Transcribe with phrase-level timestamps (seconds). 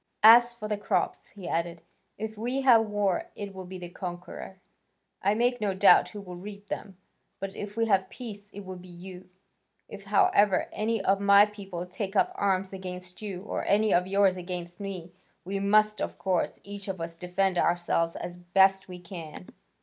[0.23, 1.83] As for the crops," he added,
[2.17, 4.59] "if we have war, it will be the conqueror,
[5.21, 6.97] I make no doubt, who will reap them,
[7.39, 9.29] but if we have peace, it will be you.
[9.87, 14.37] If, however, any of my people take up arms against you, or any of yours
[14.37, 15.11] against me,
[15.45, 19.49] we must, of course, each of us, defend ourselves as best we can."